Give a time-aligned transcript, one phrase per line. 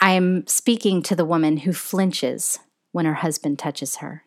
[0.00, 2.60] I'm speaking to the woman who flinches
[2.92, 4.24] when her husband touches her.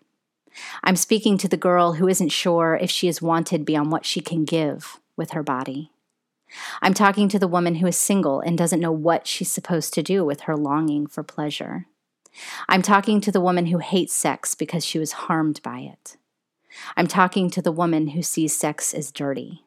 [0.83, 4.19] I'm speaking to the girl who isn't sure if she is wanted beyond what she
[4.19, 5.91] can give with her body.
[6.81, 10.03] I'm talking to the woman who is single and doesn't know what she's supposed to
[10.03, 11.85] do with her longing for pleasure.
[12.67, 16.17] I'm talking to the woman who hates sex because she was harmed by it.
[16.97, 19.63] I'm talking to the woman who sees sex as dirty.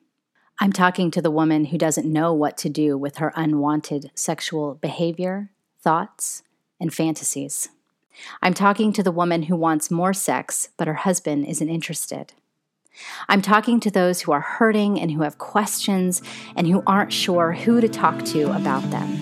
[0.60, 4.74] I'm talking to the woman who doesn't know what to do with her unwanted sexual
[4.74, 5.50] behavior,
[5.84, 6.42] thoughts,
[6.80, 7.68] and fantasies.
[8.40, 12.32] I'm talking to the woman who wants more sex, but her husband isn't interested.
[13.28, 16.22] I'm talking to those who are hurting and who have questions
[16.56, 19.20] and who aren't sure who to talk to about them.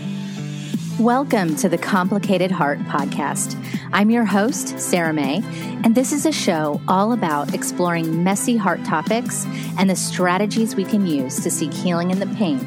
[1.01, 3.61] Welcome to the Complicated Heart Podcast.
[3.93, 5.43] I'm your host, Sarah Mae,
[5.83, 9.47] and this is a show all about exploring messy heart topics
[9.79, 12.61] and the strategies we can use to seek healing in the pain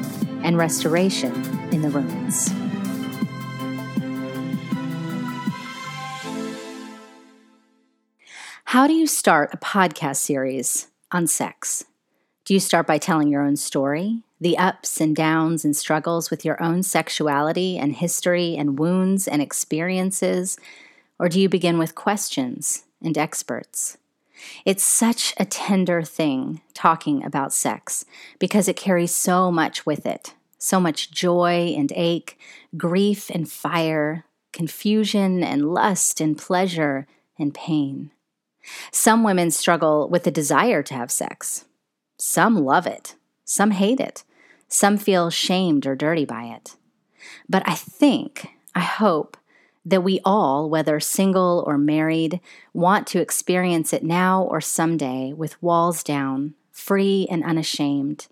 [0.44, 1.32] and restoration
[1.72, 2.52] in the ruins.
[8.70, 11.84] How do you start a podcast series on sex?
[12.44, 16.44] Do you start by telling your own story, the ups and downs and struggles with
[16.44, 20.58] your own sexuality and history and wounds and experiences?
[21.20, 23.98] Or do you begin with questions and experts?
[24.64, 28.04] It's such a tender thing talking about sex
[28.40, 32.36] because it carries so much with it so much joy and ache,
[32.76, 37.06] grief and fire, confusion and lust and pleasure
[37.38, 38.10] and pain.
[38.90, 41.64] Some women struggle with the desire to have sex.
[42.18, 43.14] Some love it.
[43.44, 44.24] Some hate it.
[44.68, 46.76] Some feel shamed or dirty by it.
[47.48, 49.36] But I think, I hope,
[49.84, 52.40] that we all, whether single or married,
[52.72, 58.26] want to experience it now or someday with walls down, free and unashamed,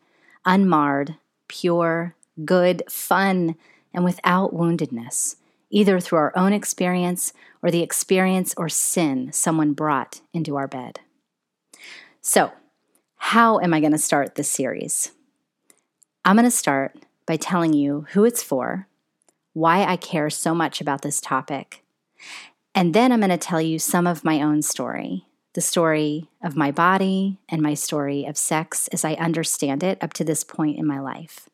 [0.44, 3.54] unmarred, pure, good, fun,
[3.92, 5.36] and without woundedness
[5.74, 11.00] either through our own experience or the experience or sin someone brought into our bed.
[12.22, 12.52] So,
[13.16, 15.10] how am I going to start this series?
[16.24, 16.96] I'm going to start
[17.26, 18.86] by telling you who it's for,
[19.52, 21.82] why I care so much about this topic,
[22.74, 26.56] and then I'm going to tell you some of my own story the story of
[26.56, 30.78] my body and my story of sex as I understand it up to this point
[30.78, 31.48] in my life.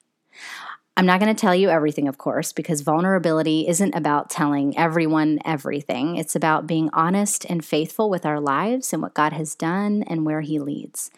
[1.00, 5.38] I'm not going to tell you everything, of course, because vulnerability isn't about telling everyone
[5.46, 6.18] everything.
[6.18, 10.26] It's about being honest and faithful with our lives and what God has done and
[10.26, 11.10] where He leads.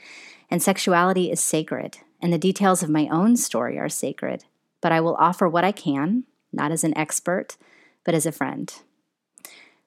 [0.48, 4.44] And sexuality is sacred, and the details of my own story are sacred.
[4.80, 7.56] But I will offer what I can, not as an expert,
[8.04, 8.72] but as a friend.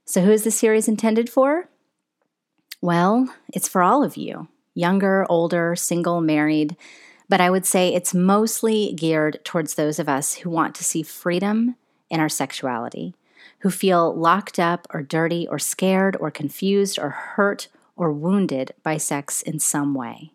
[0.03, 1.69] So, who is this series intended for?
[2.81, 6.75] Well, it's for all of you younger, older, single, married
[7.29, 11.03] but I would say it's mostly geared towards those of us who want to see
[11.03, 11.75] freedom
[12.09, 13.15] in our sexuality,
[13.59, 18.97] who feel locked up or dirty or scared or confused or hurt or wounded by
[18.97, 20.31] sex in some way.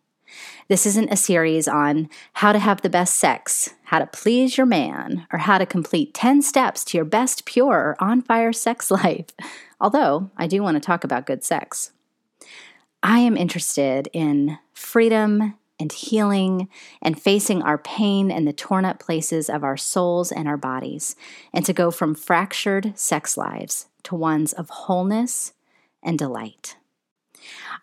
[0.68, 4.66] This isn't a series on how to have the best sex, how to please your
[4.66, 8.90] man, or how to complete 10 steps to your best, pure, or on fire sex
[8.90, 9.26] life,
[9.80, 11.92] although I do want to talk about good sex.
[13.02, 16.68] I am interested in freedom and healing
[17.00, 21.16] and facing our pain and the torn up places of our souls and our bodies,
[21.52, 25.52] and to go from fractured sex lives to ones of wholeness
[26.02, 26.76] and delight.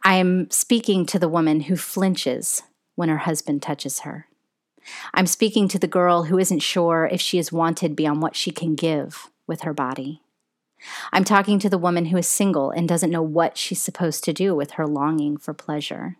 [0.03, 2.63] I am speaking to the woman who flinches
[2.95, 4.27] when her husband touches her.
[5.13, 8.51] I'm speaking to the girl who isn't sure if she is wanted beyond what she
[8.51, 10.21] can give with her body.
[11.11, 14.33] I'm talking to the woman who is single and doesn't know what she's supposed to
[14.33, 16.17] do with her longing for pleasure.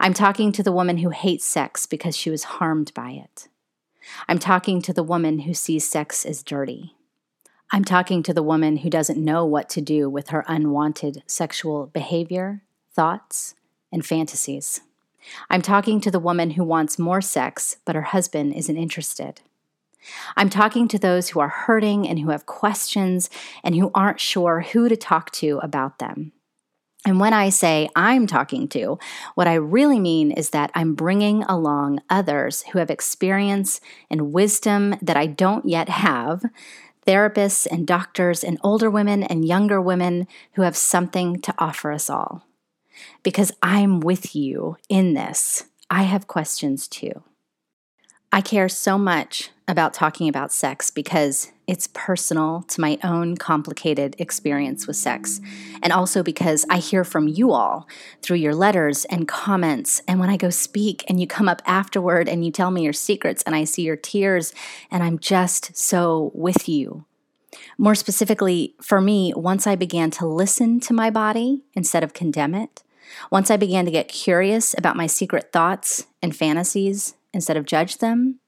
[0.00, 3.48] I'm talking to the woman who hates sex because she was harmed by it.
[4.28, 6.94] I'm talking to the woman who sees sex as dirty.
[7.70, 11.86] I'm talking to the woman who doesn't know what to do with her unwanted sexual
[11.86, 12.62] behavior,
[12.94, 13.54] thoughts,
[13.92, 14.80] and fantasies.
[15.50, 19.42] I'm talking to the woman who wants more sex, but her husband isn't interested.
[20.36, 23.28] I'm talking to those who are hurting and who have questions
[23.62, 26.32] and who aren't sure who to talk to about them.
[27.04, 28.98] And when I say I'm talking to,
[29.34, 33.80] what I really mean is that I'm bringing along others who have experience
[34.10, 36.44] and wisdom that I don't yet have
[37.06, 42.10] therapists and doctors and older women and younger women who have something to offer us
[42.10, 42.44] all.
[43.22, 47.22] Because I'm with you in this, I have questions too.
[48.30, 54.16] I care so much about talking about sex because it's personal to my own complicated
[54.18, 55.40] experience with sex.
[55.82, 57.86] And also because I hear from you all
[58.22, 60.00] through your letters and comments.
[60.08, 62.94] And when I go speak and you come up afterward and you tell me your
[62.94, 64.54] secrets and I see your tears
[64.90, 67.04] and I'm just so with you.
[67.76, 72.54] More specifically, for me, once I began to listen to my body instead of condemn
[72.54, 72.82] it,
[73.30, 77.98] once I began to get curious about my secret thoughts and fantasies instead of judge
[77.98, 78.40] them,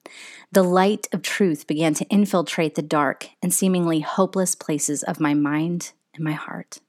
[0.51, 5.33] the light of truth began to infiltrate the dark and seemingly hopeless places of my
[5.33, 6.81] mind and my heart.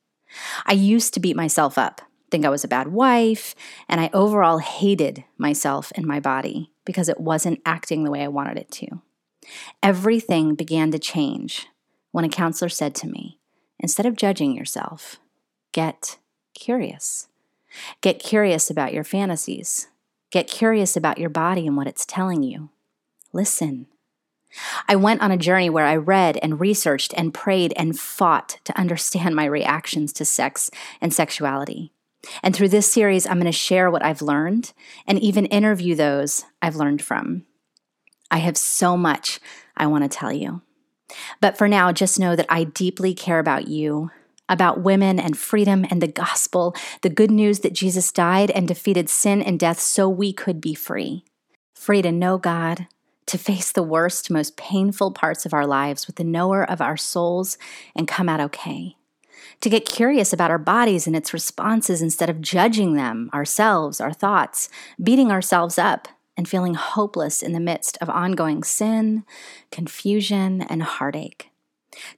[0.65, 2.01] I used to beat myself up,
[2.31, 3.53] think I was a bad wife,
[3.87, 8.29] and I overall hated myself and my body because it wasn't acting the way I
[8.29, 8.87] wanted it to.
[9.83, 11.67] Everything began to change
[12.11, 13.37] when a counselor said to me,
[13.77, 15.19] instead of judging yourself,
[15.71, 16.17] get
[16.55, 17.27] curious.
[18.01, 19.87] Get curious about your fantasies.
[20.31, 22.69] Get curious about your body and what it's telling you.
[23.33, 23.87] Listen.
[24.87, 28.77] I went on a journey where I read and researched and prayed and fought to
[28.77, 30.69] understand my reactions to sex
[30.99, 31.93] and sexuality.
[32.43, 34.73] And through this series, I'm going to share what I've learned
[35.07, 37.45] and even interview those I've learned from.
[38.29, 39.39] I have so much
[39.75, 40.61] I want to tell you.
[41.39, 44.11] But for now, just know that I deeply care about you,
[44.51, 49.09] about women and freedom and the gospel, the good news that Jesus died and defeated
[49.09, 51.23] sin and death so we could be free.
[51.73, 52.87] Free to know God,
[53.27, 56.97] to face the worst, most painful parts of our lives with the knower of our
[56.97, 57.57] souls
[57.95, 58.97] and come out okay.
[59.61, 64.11] To get curious about our bodies and its responses instead of judging them, ourselves, our
[64.11, 64.69] thoughts,
[65.01, 69.23] beating ourselves up, and feeling hopeless in the midst of ongoing sin,
[69.71, 71.50] confusion, and heartache.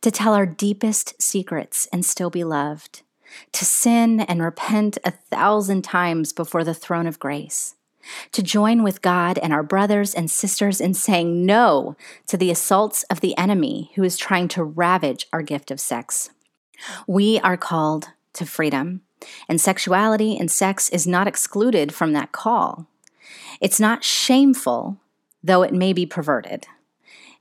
[0.02, 3.02] To tell our deepest secrets and still be loved.
[3.54, 7.76] To sin and repent a thousand times before the throne of grace.
[8.34, 11.96] To join with God and our brothers and sisters in saying no
[12.28, 16.30] to the assaults of the enemy who is trying to ravage our gift of sex.
[17.08, 19.02] We are called to freedom,
[19.48, 22.88] and sexuality and sex is not excluded from that call.
[23.62, 24.98] It's not shameful,
[25.42, 26.68] though it may be perverted.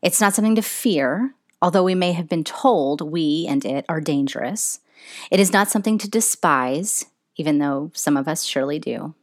[0.00, 4.00] It's not something to fear, although we may have been told we and it are
[4.00, 4.80] dangerous.
[5.30, 7.06] It is not something to despise,
[7.36, 9.14] even though some of us surely do.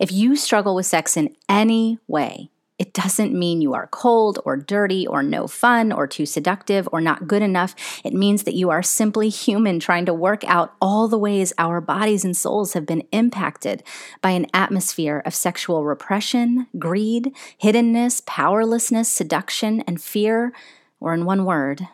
[0.00, 4.56] If you struggle with sex in any way, it doesn't mean you are cold or
[4.56, 7.74] dirty or no fun or too seductive or not good enough.
[8.04, 11.80] It means that you are simply human trying to work out all the ways our
[11.80, 13.82] bodies and souls have been impacted
[14.22, 20.52] by an atmosphere of sexual repression, greed, hiddenness, powerlessness, seduction, and fear,
[21.00, 21.88] or in one word,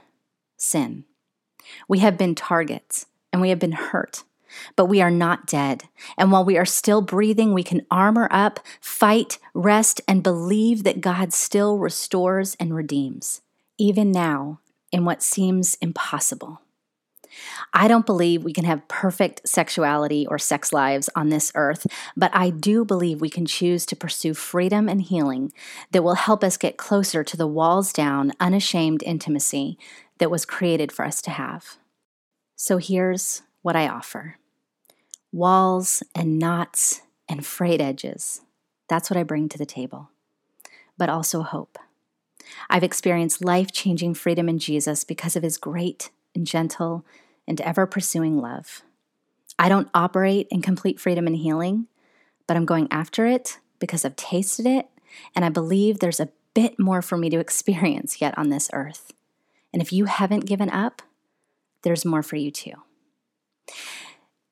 [0.57, 1.05] sin.
[1.89, 4.25] We have been targets and we have been hurt
[4.77, 5.85] but we are not dead.
[6.17, 11.01] And while we are still breathing, we can armor up, fight, rest, and believe that
[11.01, 13.41] God still restores and redeems,
[13.79, 14.61] even now
[14.93, 16.61] in what seems impossible.
[17.77, 22.31] I don't believe we can have perfect sexuality or sex lives on this earth, but
[22.33, 25.53] I do believe we can choose to pursue freedom and healing
[25.91, 29.77] that will help us get closer to the walls down, unashamed intimacy
[30.19, 31.77] that was created for us to have.
[32.55, 34.37] So here's what I offer
[35.33, 38.43] walls and knots and frayed edges.
[38.89, 40.11] That's what I bring to the table,
[40.97, 41.77] but also hope.
[42.71, 47.05] I've experienced life changing freedom in Jesus because of his great and gentle
[47.47, 48.83] and ever pursuing love.
[49.59, 51.87] I don't operate in complete freedom and healing,
[52.47, 54.89] but I'm going after it because I've tasted it
[55.35, 59.13] and I believe there's a bit more for me to experience yet on this earth.
[59.73, 61.03] And if you haven't given up,
[61.83, 62.75] there's more for you too.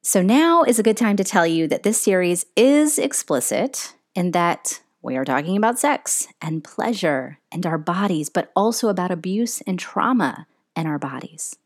[0.02, 4.32] So now is a good time to tell you that this series is explicit in
[4.32, 9.60] that we are talking about sex and pleasure and our bodies, but also about abuse
[9.62, 10.46] and trauma
[10.76, 11.56] in our bodies.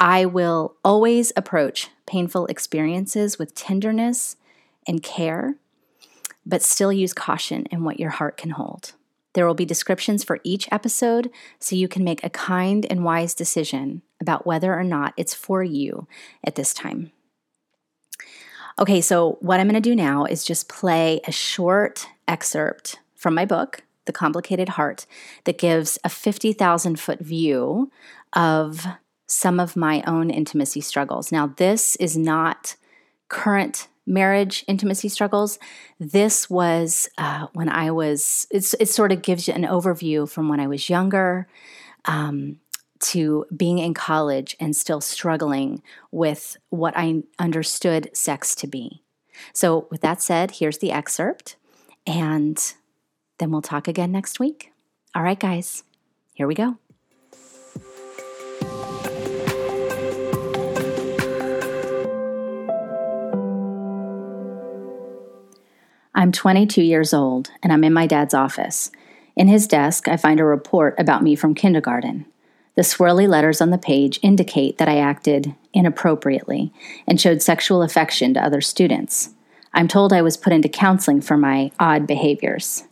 [0.00, 4.36] I will always approach painful experiences with tenderness
[4.86, 5.56] and care,
[6.46, 8.92] but still use caution in what your heart can hold.
[9.34, 13.34] There will be descriptions for each episode so you can make a kind and wise
[13.34, 16.08] decision about whether or not it's for you
[16.42, 17.12] at this time.
[18.78, 23.34] Okay, so what I'm going to do now is just play a short excerpt from
[23.34, 25.04] my book, The Complicated Heart,
[25.44, 27.90] that gives a 50,000 foot view
[28.32, 28.86] of
[29.28, 31.30] some of my own intimacy struggles.
[31.30, 32.74] Now, this is not
[33.28, 35.58] current marriage intimacy struggles.
[36.00, 40.60] This was uh, when I was, it sort of gives you an overview from when
[40.60, 41.46] I was younger.
[42.04, 42.60] Um,
[43.00, 49.02] to being in college and still struggling with what I understood sex to be.
[49.52, 51.56] So, with that said, here's the excerpt,
[52.06, 52.60] and
[53.38, 54.72] then we'll talk again next week.
[55.14, 55.84] All right, guys,
[56.34, 56.78] here we go.
[66.18, 68.90] I'm 22 years old, and I'm in my dad's office.
[69.36, 72.26] In his desk, I find a report about me from kindergarten.
[72.74, 76.72] The swirly letters on the page indicate that I acted inappropriately
[77.06, 79.30] and showed sexual affection to other students.
[79.72, 82.82] I'm told I was put into counseling for my odd behaviors.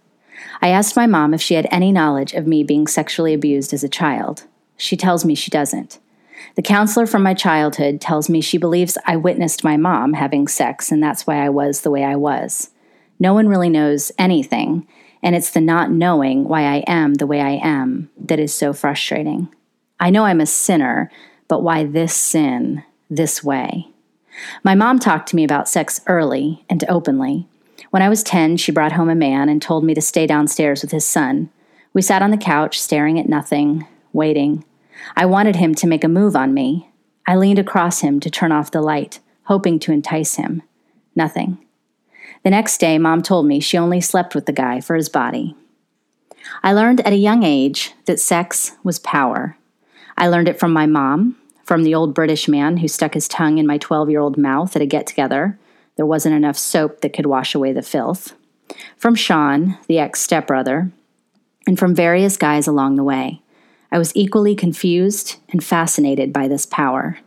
[0.62, 3.82] I asked my mom if she had any knowledge of me being sexually abused as
[3.82, 4.44] a child.
[4.76, 5.98] She tells me she doesn't.
[6.54, 10.92] The counselor from my childhood tells me she believes I witnessed my mom having sex
[10.92, 12.70] and that's why I was the way I was.
[13.18, 14.86] No one really knows anything,
[15.22, 18.72] and it's the not knowing why I am the way I am that is so
[18.72, 19.48] frustrating.
[19.98, 21.10] I know I'm a sinner,
[21.48, 23.88] but why this sin this way?
[24.62, 27.48] My mom talked to me about sex early and openly.
[27.90, 30.82] When I was 10, she brought home a man and told me to stay downstairs
[30.82, 31.50] with his son.
[31.94, 34.64] We sat on the couch, staring at nothing, waiting.
[35.16, 36.90] I wanted him to make a move on me.
[37.26, 40.62] I leaned across him to turn off the light, hoping to entice him.
[41.14, 41.65] Nothing.
[42.42, 45.54] The next day, mom told me she only slept with the guy for his body.
[46.62, 49.56] I learned at a young age that sex was power.
[50.16, 53.58] I learned it from my mom, from the old British man who stuck his tongue
[53.58, 55.58] in my 12 year old mouth at a get together.
[55.96, 58.34] There wasn't enough soap that could wash away the filth.
[58.96, 60.90] From Sean, the ex stepbrother,
[61.66, 63.42] and from various guys along the way.
[63.90, 67.18] I was equally confused and fascinated by this power.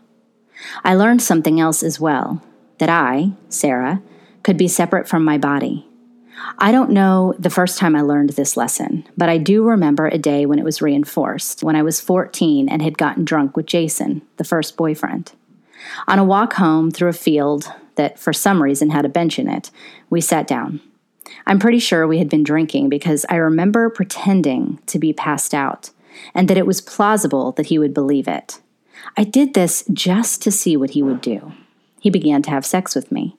[0.83, 2.43] I learned something else as well
[2.79, 4.01] that I, Sarah,
[4.49, 5.85] could be separate from my body.
[6.57, 10.17] I don't know the first time I learned this lesson, but I do remember a
[10.17, 14.23] day when it was reinforced, when I was 14 and had gotten drunk with Jason,
[14.37, 15.33] the first boyfriend.
[16.07, 19.47] On a walk home through a field that for some reason had a bench in
[19.47, 19.69] it,
[20.09, 20.81] we sat down.
[21.45, 25.91] I'm pretty sure we had been drinking because I remember pretending to be passed out
[26.33, 28.61] and that it was plausible that he would believe it.
[29.15, 31.51] I did this just to see what he would do.
[31.99, 33.35] He began to have sex with me.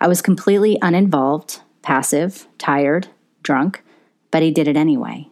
[0.00, 3.08] I was completely uninvolved, passive, tired,
[3.42, 3.82] drunk,
[4.30, 5.28] but he did it anyway.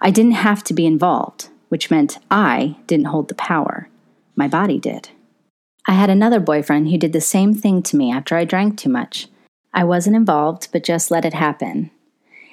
[0.00, 3.88] I didn't have to be involved, which meant I didn't hold the power.
[4.36, 5.10] My body did.
[5.86, 8.88] I had another boyfriend who did the same thing to me after I drank too
[8.88, 9.28] much.
[9.72, 11.90] I wasn't involved, but just let it happen.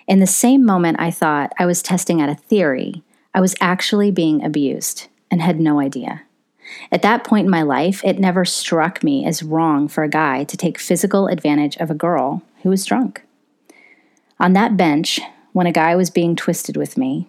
[0.08, 3.04] In the same moment, I thought I was testing out a theory.
[3.34, 6.24] I was actually being abused and had no idea.
[6.92, 10.44] At that point in my life, it never struck me as wrong for a guy
[10.46, 13.24] to take physical advantage of a girl who was drunk.
[14.40, 15.20] On that bench,
[15.54, 17.28] when a guy was being twisted with me,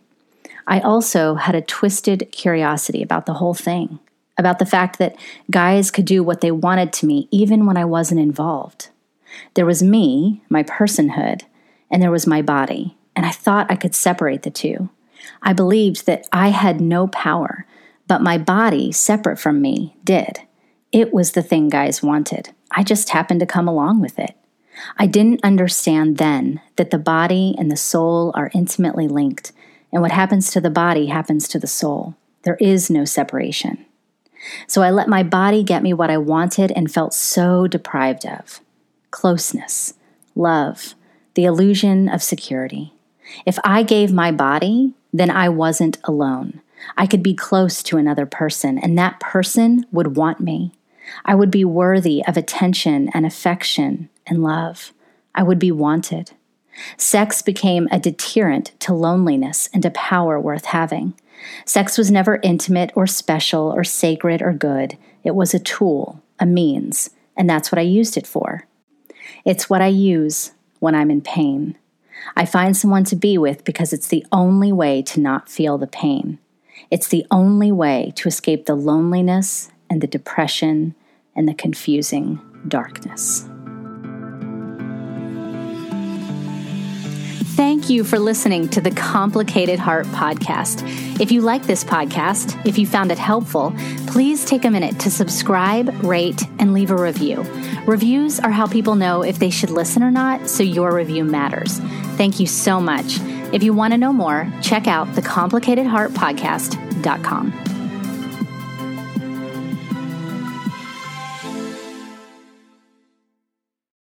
[0.67, 3.99] I also had a twisted curiosity about the whole thing,
[4.39, 5.17] about the fact that
[5.51, 8.89] guys could do what they wanted to me even when I wasn't involved.
[9.55, 11.43] There was me, my personhood,
[11.91, 14.89] and there was my body, and I thought I could separate the two.
[15.43, 17.67] I believed that I had no power,
[18.13, 20.41] but my body, separate from me, did.
[20.93, 22.51] It was the thing guys wanted.
[22.71, 24.37] I just happened to come along with it.
[24.99, 29.53] I didn't understand then that the body and the soul are intimately linked,
[29.91, 32.15] and what happens to the body happens to the soul.
[32.43, 33.83] There is no separation.
[34.67, 38.61] So I let my body get me what I wanted and felt so deprived of
[39.11, 39.95] closeness,
[40.35, 40.95] love,
[41.33, 42.93] the illusion of security.
[43.47, 46.61] If I gave my body, then I wasn't alone.
[46.97, 50.73] I could be close to another person, and that person would want me.
[51.25, 54.93] I would be worthy of attention and affection and love.
[55.35, 56.33] I would be wanted.
[56.97, 61.15] Sex became a deterrent to loneliness and a power worth having.
[61.65, 64.97] Sex was never intimate or special or sacred or good.
[65.25, 68.67] It was a tool, a means, and that's what I used it for.
[69.45, 71.77] It's what I use when I'm in pain.
[72.37, 75.87] I find someone to be with because it's the only way to not feel the
[75.87, 76.39] pain.
[76.91, 80.95] It's the only way to escape the loneliness and the depression
[81.35, 83.49] and the confusing darkness.
[87.55, 90.83] Thank you for listening to the Complicated Heart podcast.
[91.21, 93.75] If you like this podcast, if you found it helpful,
[94.07, 97.43] please take a minute to subscribe, rate, and leave a review.
[97.87, 101.79] Reviews are how people know if they should listen or not, so your review matters.
[102.17, 103.19] Thank you so much.
[103.53, 107.62] If you want to know more, check out thecomplicatedheartpodcast.com.